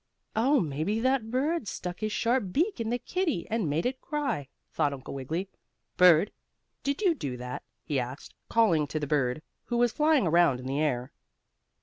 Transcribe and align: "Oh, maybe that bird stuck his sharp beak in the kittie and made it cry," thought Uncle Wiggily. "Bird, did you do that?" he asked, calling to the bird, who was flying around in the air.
"Oh, 0.35 0.59
maybe 0.59 0.99
that 0.99 1.29
bird 1.29 1.67
stuck 1.67 1.99
his 1.99 2.11
sharp 2.11 2.51
beak 2.51 2.79
in 2.79 2.89
the 2.89 2.97
kittie 2.97 3.45
and 3.51 3.69
made 3.69 3.85
it 3.85 4.01
cry," 4.01 4.47
thought 4.73 4.93
Uncle 4.93 5.13
Wiggily. 5.13 5.47
"Bird, 5.95 6.31
did 6.81 7.03
you 7.03 7.13
do 7.13 7.37
that?" 7.37 7.61
he 7.83 7.99
asked, 7.99 8.33
calling 8.49 8.87
to 8.87 8.99
the 8.99 9.05
bird, 9.05 9.43
who 9.65 9.77
was 9.77 9.91
flying 9.93 10.25
around 10.25 10.59
in 10.59 10.65
the 10.65 10.81
air. 10.81 11.11